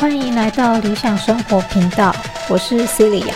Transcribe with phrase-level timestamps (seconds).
[0.00, 2.10] 欢迎来到理想生活频道，
[2.48, 3.34] 我是 Celia。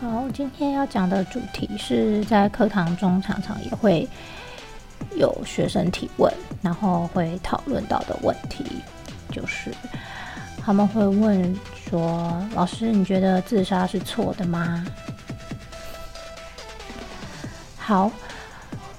[0.00, 4.08] 好，今天要讲的主题是在课堂中常常也会
[5.14, 6.28] 有学生提问，
[6.60, 8.64] 然后会讨论到的问题，
[9.30, 9.72] 就是
[10.60, 11.56] 他们会问
[11.88, 14.84] 说：“老师，你觉得自杀是错的吗？”
[17.86, 18.10] 好，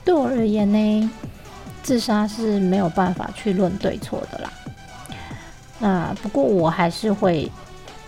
[0.04, 1.12] 对我而言呢，
[1.82, 4.54] 自杀是没有办法去论对错的啦。
[5.80, 7.52] 那不过我还是会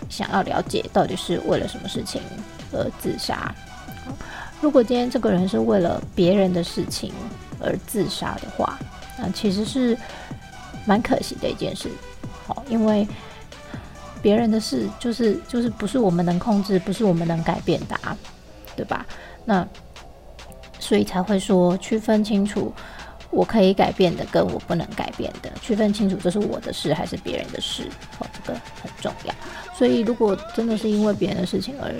[0.08, 2.22] 想要了解到底是为了什么事情
[2.72, 3.52] 而自杀。
[4.60, 7.12] 如果今天这个人是为了别人的事情
[7.58, 8.78] 而自杀的话，
[9.18, 9.98] 那其实是
[10.86, 11.90] 蛮可惜的一件事。
[12.46, 13.04] 好，因为
[14.22, 18.16] 别人的事就是就是不是我们能控制，不是我们能改变的，啊，
[18.76, 19.04] 对吧？
[19.44, 19.66] 那。
[20.88, 22.72] 所以才会说区分清楚，
[23.30, 27.82] 我可以改变的跟我不能改变的，区分清楚这是我的事还是别人的事，
[28.18, 29.34] 哦，这个很重要。
[29.74, 31.92] 所以如果真的是因为别人的事情而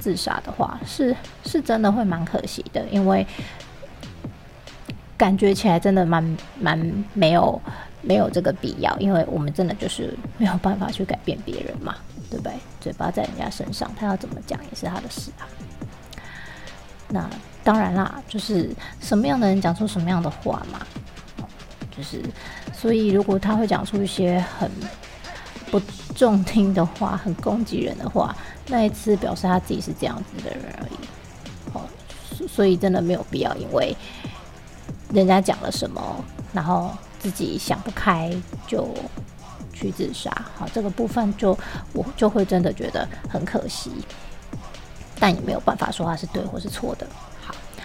[0.00, 3.24] 自杀的话，是是真的会蛮可惜的，因为
[5.16, 7.62] 感觉起来真的蛮蛮没有
[8.00, 11.94] 没有这个必要，因为我们真的就是没有办法去改变别人嘛，
[12.28, 12.52] 对不对？
[12.80, 15.46] 嘴巴在人家身上，他要怎么讲也是他的事啊。
[17.08, 17.30] 那
[17.64, 20.80] 当然啦，就是什么样的人讲出什么样的话嘛，
[21.96, 22.22] 就是
[22.72, 24.70] 所以如果他会讲出一些很
[25.70, 25.80] 不
[26.14, 31.72] 中听的话、很攻击人的话，那一次表示他自己是这样子的人而已。
[31.72, 31.86] 好，
[32.48, 33.96] 所以真的没有必要因为
[35.12, 38.34] 人家讲了什么，然后自己想不开
[38.66, 38.88] 就
[39.72, 40.30] 去自杀。
[40.56, 41.56] 好，这个部分就
[41.92, 43.90] 我就会真的觉得很可惜。
[45.18, 47.06] 但也没有办法说他是对或是错的。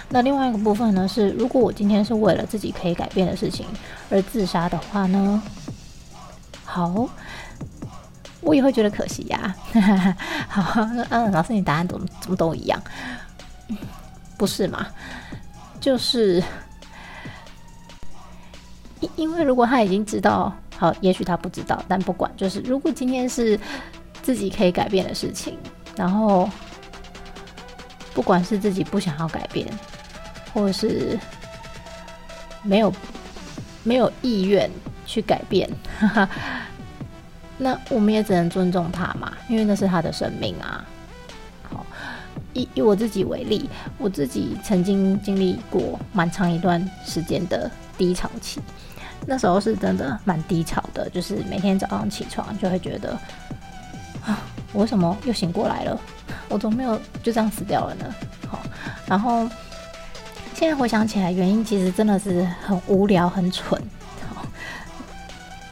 [0.09, 3.65] 那另外一个部分呢是，如果我今天是为了自己可以改变的事情
[4.09, 5.43] 而自杀的话呢，
[6.63, 7.07] 好，
[8.39, 9.53] 我也会觉得可惜呀。
[10.47, 12.81] 好，嗯，老师，你答案怎么怎么都一样？
[14.37, 14.87] 不是嘛？
[15.81, 16.41] 就是
[19.01, 23.59] 因因为如果他已经知道，好，也许他不知道，但不管，就是如果今天是
[24.23, 25.57] 自己可以改变的事情，
[25.97, 26.49] 然后。
[28.13, 29.67] 不管是自己不想要改变，
[30.57, 31.15] 或者是
[32.63, 32.91] 没有
[33.83, 34.67] 没有意愿
[35.05, 35.69] 去改变，
[37.59, 40.83] 那我们也只能尊重他嘛，因为那是他的生命啊。
[41.69, 41.85] 好，
[42.53, 43.69] 以以我自己为例，
[43.99, 48.59] 我自己曾经经历过蛮长一段时间的低潮期，
[49.27, 53.11] 那时候是真的蛮低潮的，就是每天早上起床就会觉得
[54.25, 54.39] 啊，
[54.73, 56.01] 我为什么又醒过来了？
[56.49, 58.15] 我怎么没有就这样死掉了呢？
[58.49, 58.59] 好，
[59.05, 59.47] 然后
[60.57, 63.79] 现在回想起来，原因其实真的是很无聊、很蠢。
[64.27, 64.43] 好，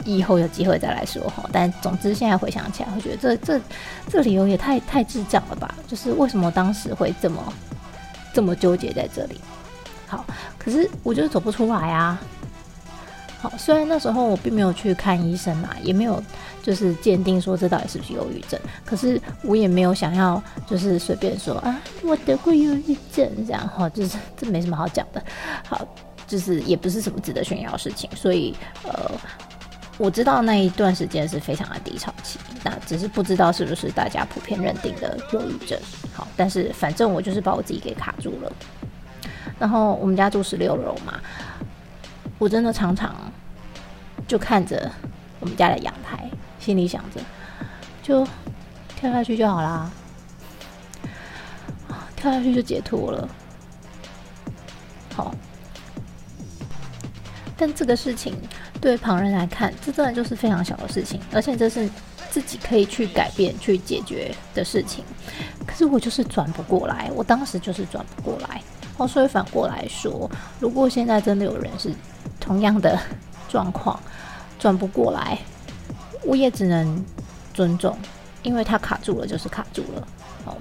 [0.04, 1.44] 以后有机会再来说哈。
[1.52, 3.60] 但总之现在回想起来，我觉得这这
[4.08, 5.74] 这理由也太太智障了吧？
[5.88, 7.54] 就是为什么当时会这么
[8.32, 9.42] 这么纠结在这里？
[10.06, 10.24] 好，
[10.60, 12.22] 可是我就是走不出来啊。
[13.58, 16.22] 虽然那时候我并没有去看医生啊，也没有
[16.62, 25.24] 就是鉴定说这到底是不是忧郁症，可是我也没有想要就是随便说啊，我得过忧郁症这样哈，就是 这没什么好讲的。
[25.68, 25.88] 好，
[26.28, 29.12] 就是也不是什么值得炫耀的事情，所以呃，
[29.98, 35.80] 我知道那一段时间是非常的低潮期，那只是不知道是不是大家普遍认定的忧郁症。
[36.14, 38.52] 好，但是反正我就是把我自己给卡住了。
[39.58, 41.20] 然后我们家住十六楼嘛。
[42.38, 43.16] 我真的常常
[44.28, 44.92] 就看着
[45.40, 47.22] 我们家的阳台，心里想着，
[48.02, 48.26] 就
[48.96, 49.92] 跳下去就好啦，
[52.16, 53.28] 跳下去就解脱了。
[55.14, 55.34] 好，
[57.56, 58.36] 但这个事情
[58.82, 61.90] 对旁人来看，这真的就是非常小的事情，而且这是
[62.30, 65.04] 自己可以去改变、去解决的事情。
[65.66, 68.62] 可是我就是转不过来，我当时就是转不过来。
[68.98, 70.30] 哦，所以反过来说，
[70.60, 71.94] 如果现在真的有人是
[72.40, 72.98] 同样的
[73.56, 73.98] 状况
[74.60, 75.40] 转不过来，
[76.26, 77.06] 我也只能
[77.54, 77.96] 尊重，
[78.44, 80.08] 因为他卡住了就是卡住了。
[80.44, 80.54] 哦，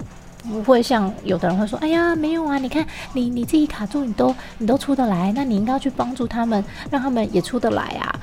[0.45, 8.21] 不会像有的人会说：“哎呀，没有啊，你看你你自己卡住，你都你都出得来，那你应该去帮助他们，让他们也出得来啊。”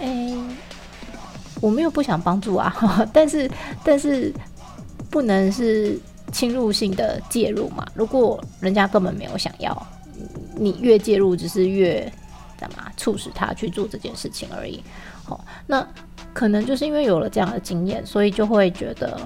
[0.00, 0.32] 哎，
[1.60, 2.72] 我没有不想帮助啊，
[3.12, 3.50] 但是
[3.82, 4.32] 但是
[5.10, 5.98] 不能是。
[6.32, 7.86] 侵入性的介入嘛？
[7.92, 9.86] 如果人家根本没有想要，
[10.54, 12.10] 你越介入，只是越
[12.62, 14.80] 干嘛促使他去做这件事情而已。
[15.24, 15.84] 好，那
[16.32, 19.20] 可能就是因为有了这样的经验，所以就会觉得，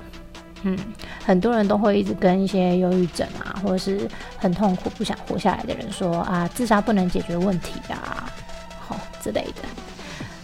[0.63, 0.79] 嗯，
[1.23, 8.33] 很多人都会一直跟一些忧郁症啊，或者是很痛苦不想活下来的人说啊，自杀不能解决问题啊，
[8.81, 9.63] 好之类的。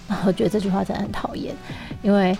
[0.07, 1.55] 然后我觉得这句话真的很讨厌，
[2.03, 2.37] 因为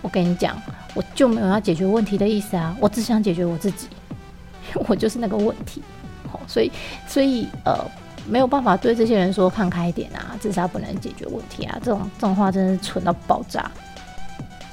[0.00, 0.56] 我跟你讲，
[0.94, 3.88] 我就没有要解决问题的意思啊，我只想解决我自己，
[4.88, 5.82] 我就是那个问题。
[6.30, 6.72] 好，所以
[7.06, 7.84] 所以呃，
[8.26, 13.70] 没有办法对这些人说看开一点啊，自杀不能解决问题啊，这种这种话真的是蠢到爆炸。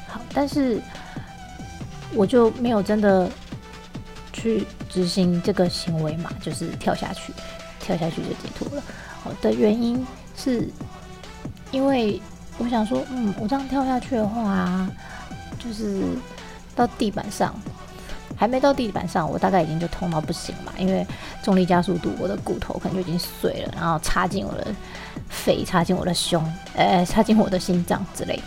[0.07, 0.81] 好，但是。
[2.15, 3.29] 我就没有真的
[4.33, 7.31] 去执行这个行为嘛，就是跳下去，
[7.79, 8.81] 跳下去就解脱了。
[9.21, 10.03] 好的原因
[10.35, 10.67] 是，
[11.69, 12.19] 因为
[12.57, 14.89] 我想说，嗯，我这样跳下去的话，
[15.59, 16.01] 就是
[16.75, 17.53] 到地板上，
[18.39, 21.05] 还没到地板上，我大概已经就痛到不行嘛，因为
[21.43, 24.67] 重力加速度，我的骨头可能就已经碎了，然后插进我的
[25.27, 26.41] 肺，插进我的胸，
[26.73, 28.41] 呃，插进我的心脏之类，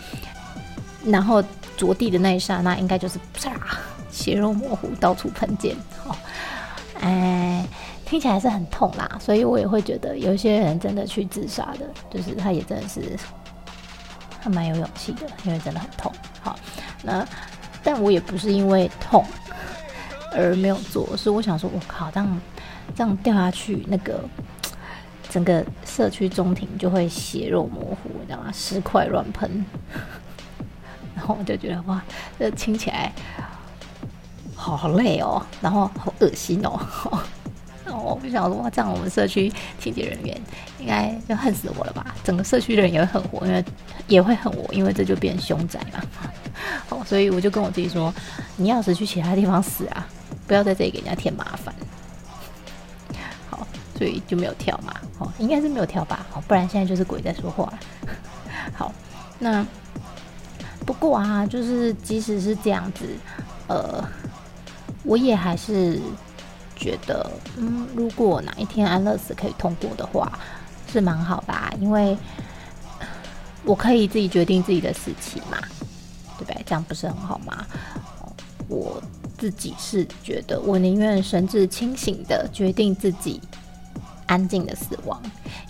[1.05, 1.41] 然后。
[1.75, 3.51] 着地的那一刹那，应该就是啪，
[4.11, 5.75] 血肉模糊，到处喷溅。
[6.05, 6.15] 哦，
[7.01, 7.65] 哎，
[8.05, 13.01] 听起来是很痛啦，所以我也会觉得有些人真的去自杀的，就是他也真的是
[14.39, 16.11] 还蛮有勇气的，因为真的很痛。
[16.43, 16.55] 好，
[17.01, 17.27] 那
[17.83, 19.25] 但我也不是因为痛
[20.35, 22.41] 而没有做，是我想说，我靠，这样
[22.95, 24.23] 这样掉下去，那个
[25.29, 28.51] 整个社区中庭就会血肉模糊，你知道吗？
[28.53, 29.65] 尸块乱喷。
[31.15, 32.03] 然后我就觉得哇，
[32.37, 33.13] 这听起来
[34.55, 36.79] 好累哦，然后好恶心哦。
[37.85, 40.41] 然后我不想说哇，这样我们社区清洁人员
[40.79, 42.15] 应该就恨死我了吧？
[42.23, 43.65] 整个社区的人也会恨我，因为
[44.07, 46.01] 也会恨我，因为这就变凶宅嘛。
[46.89, 48.13] 好，所以我就跟我自己说，
[48.57, 50.07] 你要是去其他地方死啊，
[50.47, 51.73] 不要在这里给人家添麻烦。
[53.49, 53.67] 好，
[53.97, 54.93] 所以就没有跳嘛。
[55.19, 56.25] 哦，应该是没有跳吧？
[56.29, 57.71] 好，不然现在就是鬼在说话。
[58.75, 58.93] 好，
[59.39, 59.65] 那。
[60.85, 63.07] 不过啊，就是即使是这样子，
[63.69, 64.03] 呃，
[65.03, 65.97] 我也还是
[66.75, 70.37] 觉得，嗯，如果哪一天安乐死可以通过的话，
[70.91, 72.17] 是蛮好的，啊，因为
[73.63, 75.57] 我可以自己决定自己的死期嘛，
[76.37, 76.61] 对不对？
[76.65, 77.65] 这样不是很好吗？
[78.67, 79.01] 我
[79.43, 83.41] 自己是觉得，我宁愿神志清醒的决定自己
[84.25, 85.21] 安静的死亡，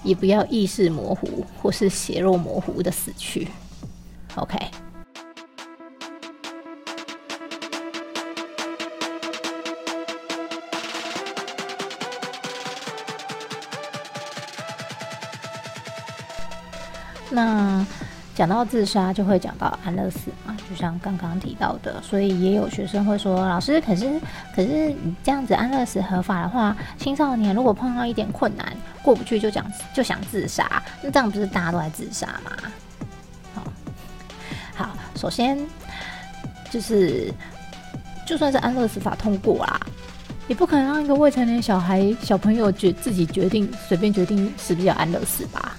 [0.04, 3.48] 也不要意识模糊或是血肉模糊的死去。
[4.36, 4.60] OK。
[18.44, 24.20] 讲到自杀，就会讲到安乐死嘛，就像刚刚提到的，所以也有学生会说：“老师，可是
[24.54, 32.52] 可是你这样子安乐死合法的话，青少年如果碰到一点困难过不去，就讲就想自杀，那这样不是大家都在自杀吗？”
[33.56, 33.64] 好，
[34.76, 35.58] 好，首先
[36.70, 37.34] 就是
[38.28, 39.80] 就算是安乐死法通过啦，
[40.50, 45.78] 也不可能让一个未成年小孩小朋友决自己决定随便决定是不是要安乐死吧，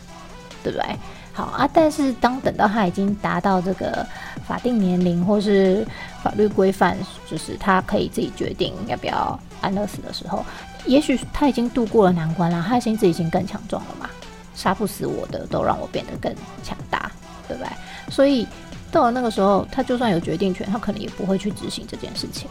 [0.63, 0.97] 对不对？
[1.37, 4.07] 好啊，但是当等到他已经达到这个
[4.47, 5.85] 法定年龄或是
[6.23, 6.97] 法律规范，
[7.29, 10.47] 就是他可以自己决定要不要安乐死的时候，
[10.87, 14.09] 也许他已经度过了难关了，他的心智已经更强壮了嘛，
[14.55, 16.33] 杀不死我的都让我变得更
[16.63, 17.11] 强大，
[17.49, 17.69] 对不对？
[18.13, 18.47] 所以
[18.93, 22.49] 到了那个时候，他就算有决定权，他可能也不会去执行这件事情。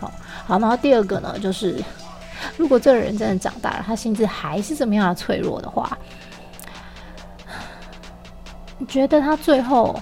[0.00, 0.10] 好，
[0.44, 1.80] 好，然后第二个呢，就是
[2.56, 5.96] 如果这个人真的长大了，他心智还是这么样的脆弱的话。
[8.78, 9.98] 你觉得他最后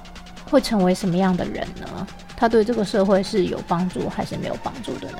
[0.50, 2.06] 会成为什么样的人呢？
[2.36, 5.18] 他对这个社会是有帮助还是没有帮助的呢？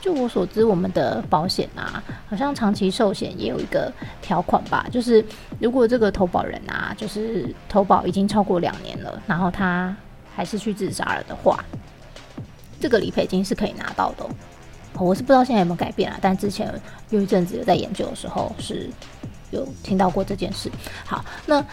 [0.00, 5.24] 就我所知，我们的保险啊，好像长期寿险也有一个条款吧，就是
[5.58, 9.96] 如果这个投保人啊，就是投保已经超过两年了，然后他
[10.34, 11.62] 还是去自杀了的话，
[12.78, 14.26] 这个理赔金是可以拿到的。
[14.98, 16.70] 我是不知道现在有没有改变啊，但之前
[17.08, 18.90] 有一阵子有在研究的时候是。
[19.54, 20.70] 有听到过这件事，
[21.04, 21.64] 好，那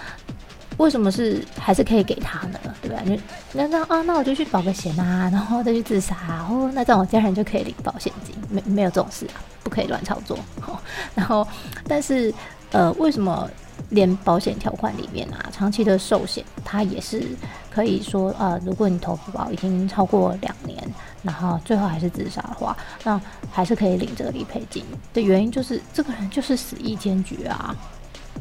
[0.77, 2.59] 为什么是还是可以给他呢？
[2.81, 3.01] 对吧？
[3.05, 3.21] 你
[3.53, 6.15] 那那啊，那我就去保个险啊，然后再去自杀，
[6.49, 10.39] 哦，那这样我家人就可以领保险金，没没有这种事啊，不可以乱操作。
[11.13, 11.47] 然后，
[11.87, 12.33] 但是
[12.71, 13.49] 呃，为什么
[13.91, 17.23] 连保险条款里面啊，长期的寿险它也是
[17.69, 20.77] 可以说，呃，如果你投保已经超过两年。
[21.23, 23.21] 然后最后还是自杀的话，那
[23.51, 24.83] 还是可以领这个理赔金
[25.13, 27.75] 的原因就是这个人就是死意坚决啊，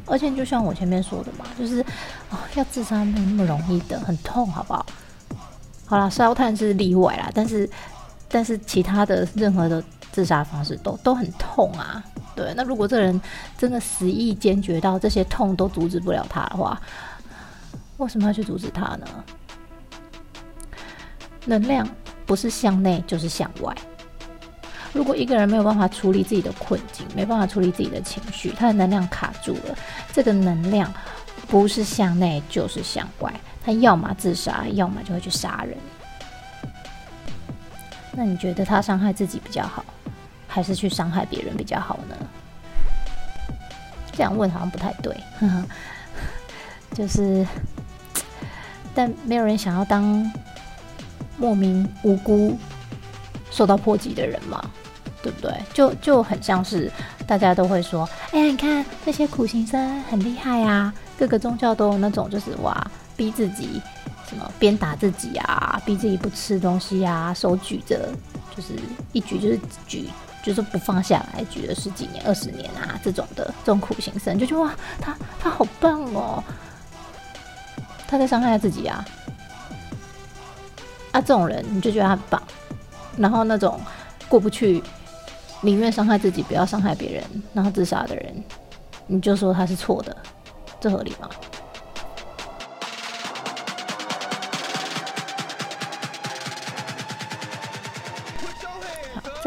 [0.06, 1.80] 而且就像我前面说的嘛，就是
[2.30, 4.86] 啊要自杀没有那么容易的，很痛，好不好？
[5.84, 7.68] 好啦，烧炭是例外啦，但是
[8.30, 12.02] 但是其他的任何的自杀方式都都很痛啊。
[12.34, 13.20] 对，那如果这人
[13.58, 16.80] 真的死意坚决到这些痛都阻止不了他的话，
[17.98, 19.06] 为什么要去阻止他呢？
[21.44, 21.88] 能量
[22.26, 23.74] 不是向内就是向外。
[24.92, 29.78] 如果一个人没有办法处理自己的困境，没办法处理自己的情绪，他的能量卡住了，
[30.12, 30.92] 这个能量
[31.48, 33.32] 不是向内就是向外，
[33.64, 35.76] 他要么自杀，要么就会去杀人。
[38.12, 39.84] 那你觉得他伤害自己比较好，
[40.50, 42.16] 还是去伤害别人比较好呢？
[44.12, 45.16] 这样问好像不太对，
[46.92, 47.46] 就是，
[48.94, 50.30] 但没有人想要当
[51.38, 52.58] 莫名无辜
[53.50, 54.62] 受到波及的人嘛。
[55.22, 55.54] 对不对？
[55.74, 56.90] 就就很像是
[57.26, 63.82] 大家都会说，哎呀，你看那些苦行僧很厉害啊，各个宗教都有那种就是哇，逼自己
[64.26, 68.08] 什么鞭打自己啊，逼自己不吃东西啊，手举着
[68.56, 68.72] 就是
[69.12, 70.08] 一举就是举，
[70.42, 76.42] 就是不放下来，举了十几年、二十年啊，这种的这种苦行僧就觉得哇，他他好棒哦，
[78.06, 79.04] 他在伤害他自己啊，
[81.12, 82.42] 啊，这种人你就觉得他很棒，
[83.16, 83.80] 然后那种
[84.28, 84.82] 过不去。
[85.62, 88.42] 宁愿伤害自己，不要伤害别人，然后自杀的人，
[89.06, 90.16] 你就说他是错的，
[90.80, 91.28] 这合理吗？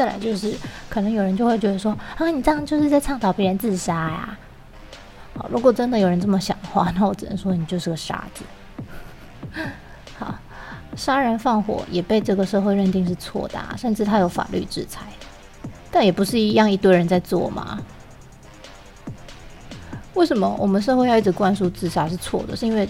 [0.04, 0.54] 再来就是，
[0.90, 4.36] 可能有人就会觉得说，啊，你这样就是在倡导别人自杀呀。
[5.34, 8.44] 好，如果真的有人这么想的话，那我只能说你就是个傻子。
[10.18, 10.34] 好，
[10.94, 15.00] 杀人放火也被这个社会认定是错的，啊甚至他有法律制裁。
[15.90, 17.80] 但也不是一样一堆人在做吗？
[20.12, 22.54] 为什么我们社会要一直灌输自杀是错的？
[22.54, 22.86] 是因为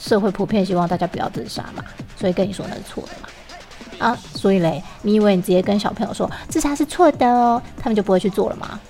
[0.00, 1.84] 社会普遍希望大家不要自杀嘛？
[2.16, 3.28] 所以跟你说那是错的嘛？
[4.02, 8.80] 啊，所以嘞，你以为你直接跟小朋友说自杀是错的哦，他们就不会去做了吗？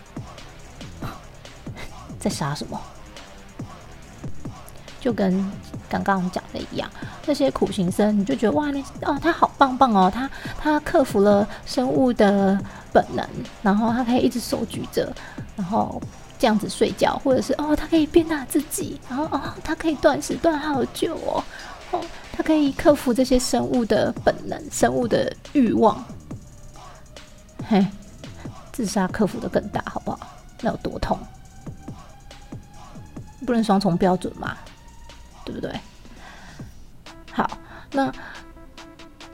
[2.19, 2.81] 在杀什么？
[5.01, 5.53] 就跟
[5.89, 6.89] 刚刚讲的一样，
[7.27, 12.59] 那些苦行僧，你就觉得哇，那哦，他好棒棒哦，他他克服了生物的。
[12.95, 13.27] 本能，
[13.63, 15.11] 然后他可以一直手举着，
[15.57, 15.99] 然后
[16.39, 21.43] 这样子睡觉，或者是哦，他可以变大自己，然后哦，他可以断食断好久哦，
[21.93, 26.05] 哦，他可以克服这些生物的本能、生物的欲望。
[27.69, 27.87] 嘿，
[28.73, 30.19] 自杀克服的更大，好不好？
[30.61, 31.19] 那有多痛？
[33.47, 34.57] 不能双重标准嘛，
[35.45, 35.73] 对不对？
[37.31, 37.51] 好，
[37.93, 38.13] 那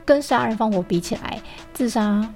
[0.05, 1.41] 跟杀人放火比起来，
[1.73, 2.29] 自杀。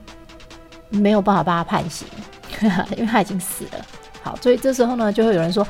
[0.95, 2.07] 没有办法把他判刑，
[2.99, 3.87] 因为他已经死了。
[4.23, 5.67] 好，所以这时候呢，就会有人说：“，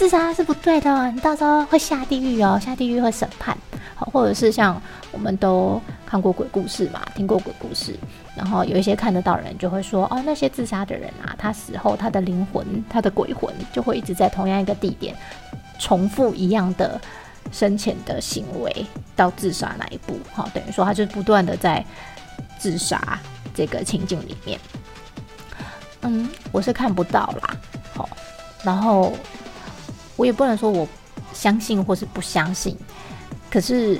[0.00, 3.54] 自杀是不对的，你到时候会下地狱哦，下地狱会审判。”
[3.94, 4.80] 好，或者是像
[5.12, 7.94] 我们都看过鬼故事嘛，听过鬼故事，
[8.34, 15.14] 然后有一些看得到人就会说：“哦，那些自杀的人啊，他死后他的灵魂、他的鬼魂就会一直在同样一个地点
[15.78, 16.98] 重复一样的
[17.52, 21.84] 生前的行为到自杀那一步。”好，等于说他就不断的在
[22.58, 23.18] 自杀。
[23.52, 24.58] 这个情境里面，
[26.00, 27.54] 嗯，我是看不到啦，
[27.94, 28.08] 好，
[28.62, 29.12] 然后
[30.20, 30.86] 我也不能说我
[31.32, 32.76] 相信或是不相信，
[33.50, 33.98] 可是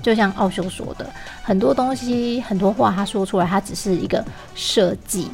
[0.00, 1.10] 就像奥修说的，
[1.42, 4.24] 很多东西、很多话，他说出来，他只是一个
[4.54, 5.28] 设计，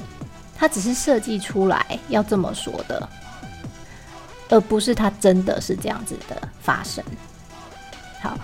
[0.56, 3.06] 他只是设计出来要这么说的，
[4.48, 7.04] 而不是他真的是这样子的发生。
[8.22, 8.38] 好，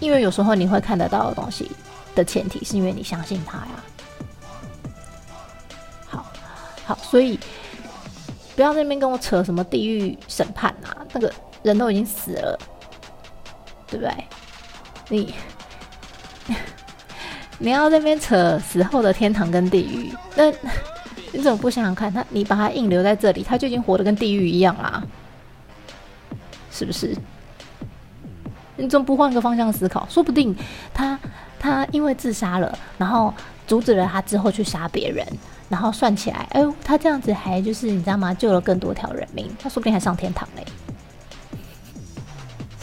[0.00, 1.72] 因为有时候你会看得到的东西
[2.14, 3.82] 的前提，是因为你相信他呀。
[6.06, 6.26] 好，
[6.84, 7.40] 好所以
[8.56, 10.96] 不要那边跟我扯什么地狱审判啊！
[11.12, 11.30] 那个
[11.62, 12.58] 人都已经死了，
[13.86, 14.12] 对不对？
[15.10, 15.34] 你
[17.58, 20.50] 你要那边扯死后的天堂跟地狱，那
[21.32, 22.10] 你怎么不想想看？
[22.12, 25.02] 他你把他硬留在这里，他就已经活得跟地狱一样啦，
[26.70, 27.14] 是不是？
[28.76, 30.06] 你怎么不换个方向思考？
[30.08, 30.56] 说不定
[30.94, 31.18] 他
[31.58, 33.32] 他因为自杀了，然后
[33.66, 35.26] 阻止了他之后去杀别人。
[35.68, 38.32] 然后算起来，哎呦，他这样子还就是你知道吗？
[38.32, 40.64] 救了更多条人命，他说不定还上天堂嘞，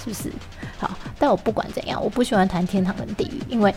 [0.03, 0.31] 是不是？
[0.77, 3.73] 好，但我不管怎样，我不喜欢谈天堂跟地狱，因为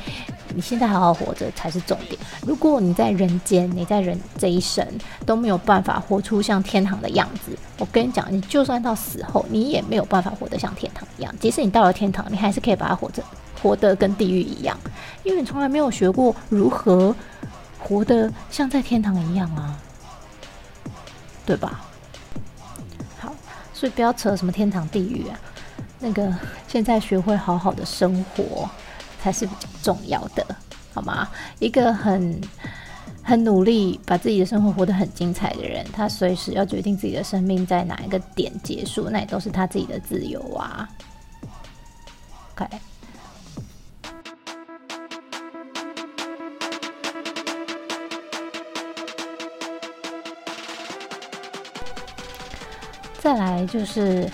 [0.53, 2.21] 你现在好好活着才是重点。
[2.45, 4.85] 如果你在人间，你在人这一生
[5.25, 11.33] 都没有办法活出像天堂的样子，我跟你讲，你就算到死后，你也没有办法活得像天堂一样。
[11.39, 13.23] 即使你到了天堂，你还是可以把它活着
[13.63, 14.77] 活得跟地狱一样，
[15.23, 17.15] 因为你从来没有学过如何。
[17.87, 19.79] 活得像在天堂一样啊，
[21.47, 21.85] 对吧？
[23.21, 23.33] 好，
[23.73, 25.39] 所以不要扯什么天堂地狱啊，
[26.01, 26.35] 那个
[26.67, 28.69] 现在学会好好的生活
[29.23, 30.45] 才是比较重要的，
[30.93, 31.29] 好吗？
[31.61, 32.41] 一个很
[33.23, 40.89] 很努力把自己的生活活得很精彩的人，他随时要决定自己的生命在哪一个点结束，那也都是他自己的自由啊。
[42.57, 42.67] OK。
[53.65, 54.29] 就是，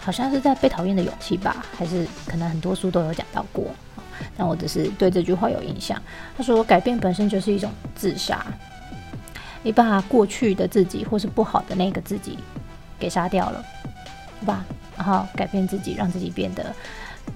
[0.00, 3.66] 好像是在《被讨厌的勇气》吧，还是可能很多书都有讲到过，
[4.36, 6.00] 但我只是对这句话有印象。
[6.36, 8.46] 他说，改变本身就是一种自杀，
[9.62, 12.38] 你把过去的自己或是不好的那个自己
[12.98, 13.64] 给杀掉了，
[14.40, 14.64] 对吧？
[14.96, 16.74] 然后改变自己，让自己变得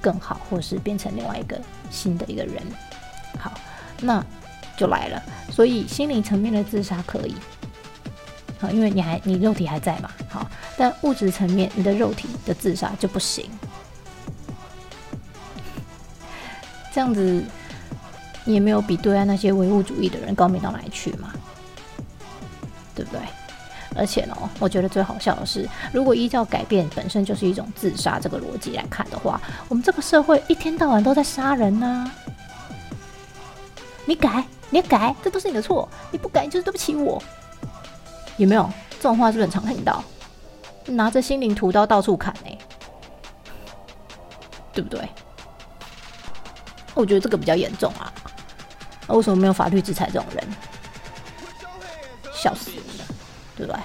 [0.01, 1.61] 更好，或是变成另外一个
[1.91, 2.63] 新的一个人。
[3.39, 3.53] 好，
[4.01, 4.25] 那
[4.77, 5.23] 就来了。
[5.51, 7.35] 所以心灵层面的自杀可以。
[8.63, 13.51] 啊，因为你还你肉体还在嘛，好，但物质层面你的肉体的自杀就不行，
[16.95, 17.45] 这样子
[18.45, 21.33] 你也没有比对岸那些唯物主义的人高明到哪里去嘛，
[22.95, 23.21] 对不对？
[23.95, 32.11] 而且呢，我觉得最好笑的是，如果依照改变本身就是一种自杀这个逻辑来看的话，我们这个社会一天到晚都在杀人呐，
[34.07, 37.23] 你改，你改，这都是你的错，你不改就是对不起我。
[38.43, 39.31] 有没有这种话？
[39.31, 40.03] 是不是很常听到？
[40.87, 42.59] 拿着心灵屠刀到处砍呢，
[44.73, 45.09] 对不对？
[46.93, 48.13] 我觉得这个比较严重啊。
[49.07, 50.45] 为什么没有法律制裁这种人？
[52.35, 53.05] 笑死了，
[53.57, 53.81] 对不对？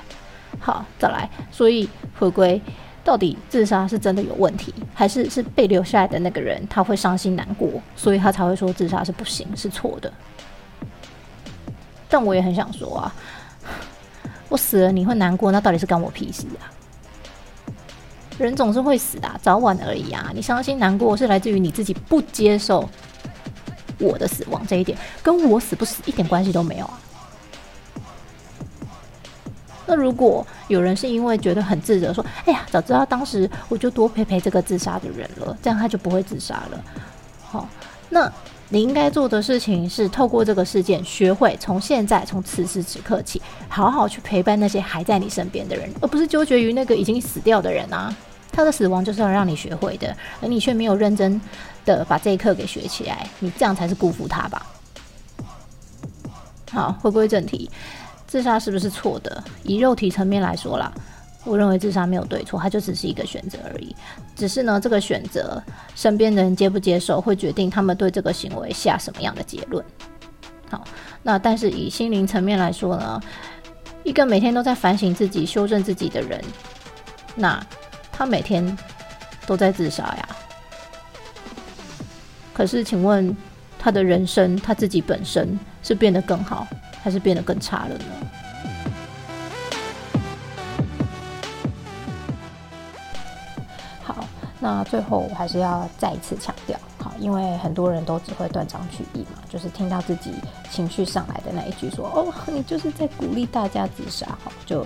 [0.60, 1.30] 好，再来。
[1.52, 1.88] 所以
[2.18, 2.60] 回归，
[3.04, 10.12] 到底自杀是真的有问题，还是是被留下来的那个人他会伤心难过，所以他才会说自杀是不行，是错的？
[12.10, 13.14] 但我也很想说啊。
[14.50, 16.72] 我死了你会难过，那到底是干我屁事啊？
[18.38, 20.32] 人总是会死的，早晚而已啊！
[20.34, 22.88] 你伤心难过是来自于你自己不接受
[23.98, 27.00] 我的死亡这一点，跟我死不死一点关系都没有啊。
[29.88, 36.84] 那如果有人是因为觉得很自责，说：“哎呀，早知道当时我就多陪陪这个自杀的人了，这样他就不会自杀了。”
[37.44, 37.68] 好，
[38.10, 38.32] 那。
[38.70, 48.14] 你应该做的事情是透过这个事件，学会从现在从此时此刻起，好好去陪伴那些还在你身边的人，而不是纠结于那个已经死掉的人啊。
[48.52, 51.40] 他的死亡就是要让你学会的，而你却没有认真
[51.86, 54.66] 的把这一课给学起来，你这样才是辜负他吧。
[56.72, 57.70] 好，回归正题，
[58.26, 59.44] 自杀是不是错的？
[59.64, 60.92] 以肉体层面来说啦。
[61.48, 63.96] 我认为自杀没有对错，它就只是一个选择而已。
[64.36, 65.62] 只是呢，这个选择
[65.96, 69.84] 身边的人接不接受，会决定他们对这个行为下什么样的结论。
[70.70, 70.84] 好，
[71.24, 73.22] 那但是以心灵层面来说呢，
[74.04, 76.44] 一个每天都在反省自己、修正自己的人，
[77.36, 77.66] 那
[78.12, 78.78] 他每天
[79.46, 80.30] 都在自杀呀。
[82.54, 83.36] 可是，请问
[83.80, 86.68] 他的人生他自己本身是变得更好，
[87.02, 88.06] 还是变得更差了呢？
[94.60, 100.32] 那最后我还是要再一次强调，好，因为很多人都只会断章取义嘛，就是听到自己
[100.72, 104.84] 情绪上来的那一句说，哦，你就是在鼓励大家自杀，好，就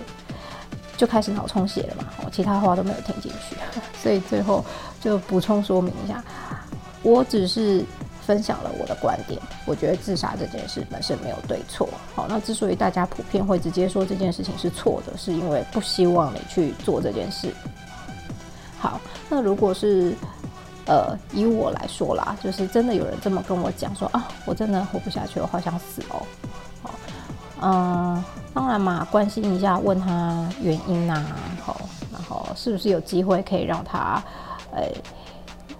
[0.96, 3.56] 就开始脑充血了嘛，我其他话都没有听进去，
[4.02, 4.62] 所以最后
[5.00, 6.22] 就补充说明一下，
[7.02, 7.82] 我只是
[8.20, 17.50] 分享了我的观点，我觉得自杀这件事本身没有对错，好，那之所以大家普遍会直接说这件事情是错的，是因为不希望你去做这件事。
[19.34, 20.14] 那如果是，
[20.84, 26.22] 呃，以我来说啦，就是真的有人这么跟我讲说啊，我真的活不下去，我好想死哦。
[26.82, 26.90] 好，
[27.62, 31.24] 嗯，当然嘛，关心一下，问他原因呐，
[31.64, 31.80] 好，
[32.12, 34.22] 然后是不是有机会可以让他，
[34.70, 34.82] 呃，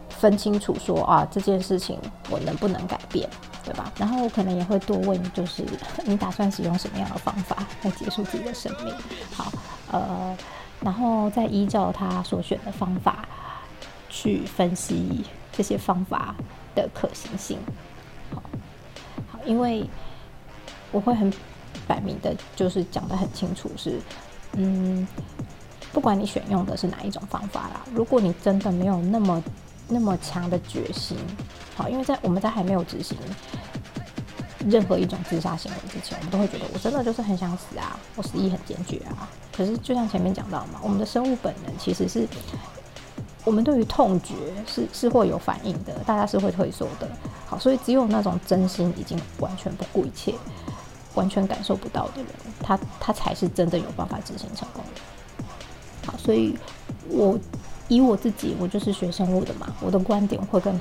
[0.09, 1.99] 分清楚说啊，这件事情
[2.31, 3.29] 我能不能改变，
[3.63, 3.93] 对吧？
[3.99, 5.63] 然后我可能也会多问，就是
[6.07, 8.95] 你打算使用什么样的方法来结束自己的生命？
[9.31, 9.53] 好，
[9.93, 10.35] 呃。
[10.85, 13.25] 然后再依照他所选的方法
[14.23, 16.37] 去分析这些方法
[16.77, 17.59] 的可行性。
[18.33, 18.41] 好，
[19.33, 19.85] 好，因为
[20.93, 21.33] 我会很
[21.89, 23.99] 摆明的，就是讲的很清楚，是
[24.53, 25.05] 嗯，
[25.93, 29.43] 不管你选用的是哪一种方法啦，如果你真的没有那么
[29.89, 31.17] 那么强的决心，
[31.75, 33.17] 好，因为在我们在还没有执行。
[34.71, 39.29] 任何一种自杀行为之前，我们都会觉得我真的就是很想死啊，我死意很坚决啊。
[39.51, 42.29] 可是就像前面讲到嘛，我们的生物本能其实是，
[43.45, 44.35] 我们对于痛觉
[44.67, 47.09] 是是会有反应的，大家是会退缩的。
[47.47, 50.35] 好，所以只有那种真心已经完全不顾一切、
[51.15, 52.27] 完全感受不到的人，
[52.63, 55.01] 他他才是真的有办法执行成功的。
[56.07, 56.57] 好，所以
[57.09, 57.39] 我
[57.89, 60.81] 以我自己，我就是学生物的嘛，我的观点会跟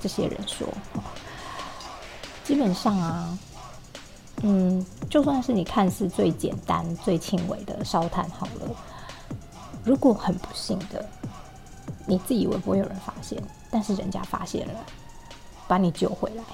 [0.00, 0.66] 这些人说。
[2.44, 3.38] 基本上啊，
[4.42, 8.70] 嗯，就算是你看似最简单、最轻微的烧炭好了，
[9.84, 11.04] 如果很不幸的，
[12.12, 14.74] 你自以为不会有人发现，但是人家发现了，
[15.66, 16.44] 把你救回来，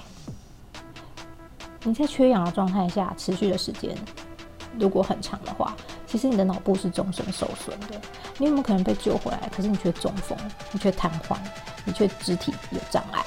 [1.83, 3.93] 你在缺氧的状态下持续的时间
[4.79, 5.75] 如果很长的话，
[6.07, 7.99] 其实你的脑部是终身受损的。
[8.37, 9.49] 你有没有可能被救回来？
[9.53, 10.37] 可是你却中风，
[10.71, 11.35] 你却瘫痪，
[11.83, 13.21] 你却肢体有障碍。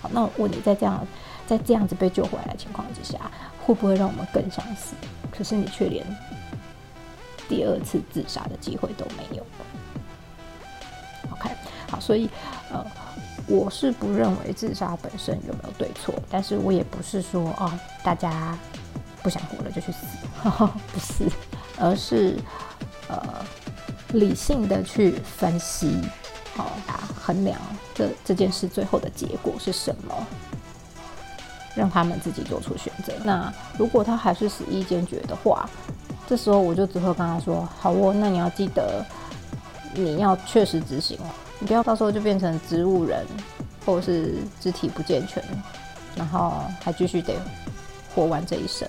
[0.00, 1.06] 好，那我问你，在这样
[1.46, 3.30] 在这样子被救回来的情况之下，
[3.66, 4.94] 会不会让我们更想死？
[5.30, 6.06] 可是你却连
[7.50, 9.44] 第二次自杀的机会都没有。
[12.00, 12.28] 所以
[12.72, 12.84] 呃，
[13.46, 17.70] 我是不认为自杀本身有没有对错，但是我也不是说哦，
[18.02, 18.56] 大家。
[19.22, 19.98] 不想活了就去死，
[20.42, 21.30] 不是，
[21.78, 22.38] 而是
[23.06, 23.44] 呃
[24.14, 25.94] 理性的去分析，
[26.56, 27.60] 好啊，衡量
[27.94, 30.14] 这这件事最后的结果是什么，
[31.74, 33.12] 让他们自己做出选择。
[33.22, 35.68] 那如果他还是死意坚决的话，
[36.26, 39.04] 这时候我就只会跟他说：好哦，那你要记得
[39.92, 41.28] 你要确实执行哦，
[41.60, 43.24] 你不要到时候就变成植物人，
[43.86, 45.40] 或者是肢体不健全，
[46.16, 47.34] 然后还继续得。
[48.12, 48.88] 活完这一生，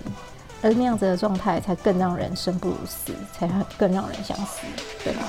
[0.64, 4.62] 而那样子的状态才更让人生不如死，才更让人想死，
[5.04, 5.22] 对吧？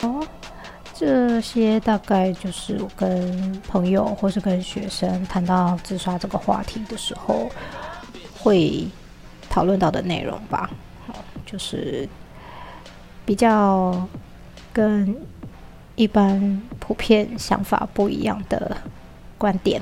[0.00, 0.26] 哦，
[0.92, 7.48] 这些大概就是我跟朋友或是跟学生谈到自杀这个话题的时候
[8.36, 8.84] 会
[9.48, 10.68] 讨论到的内容吧。
[11.06, 11.14] 好，
[11.46, 12.08] 就是
[13.24, 14.08] 比较
[14.72, 15.16] 跟。
[15.94, 18.74] 一般普遍想法不一样的
[19.36, 19.80] 观点，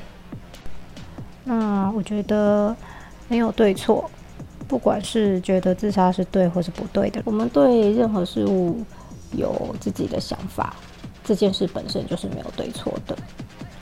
[1.44, 2.76] 那我觉得
[3.28, 4.10] 没有对错，
[4.66, 8.84] 不管是觉得自杀是对或是不对的，我们对任何事物
[9.36, 10.74] 有自己的想法，
[11.22, 13.16] 这件事本身就是没有对错的。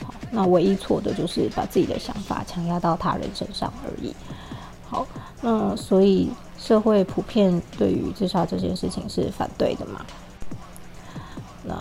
[0.03, 4.15] 好，那唯一错的就是把自己的想法强压到他人身上而已。
[4.87, 5.05] 好，
[5.41, 10.05] 那所以社会普遍对于自杀这件事情是反对的嘛？
[11.63, 11.75] 那。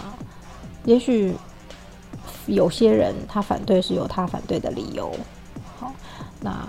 [0.85, 1.35] 也许
[2.47, 5.12] 有些人他反对是有他反对的理由，
[5.79, 5.92] 好，
[6.40, 6.66] 那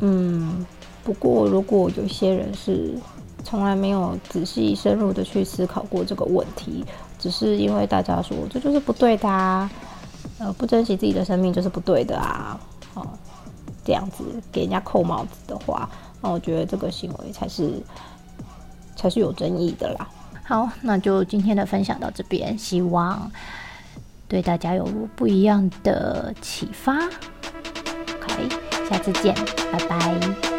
[0.00, 0.66] 嗯，
[1.04, 2.92] 不过如果有些人是
[3.44, 6.84] 从来没有仔细深入的去思考过这个问题，
[7.16, 9.70] 只是因为大家说这就是不对的啊，
[10.38, 12.58] 呃，不珍惜自己的生命就是不对的啊，
[13.84, 15.88] 这样子给人家扣帽子的话，
[16.20, 17.72] 那我觉得这个行为才是
[18.96, 20.08] 才是有争议的啦。
[20.42, 23.30] 好，那就今天的分享到这边，希望
[24.28, 24.84] 对大家有
[25.16, 26.96] 不一样的启发。
[26.96, 28.48] OK，
[28.88, 29.34] 下次见，
[29.72, 30.53] 拜拜。